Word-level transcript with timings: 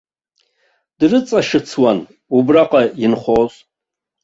Дрыҵашьыцуан 0.99 1.99
убраҟа 2.37 2.81
инхоз. 3.03 3.51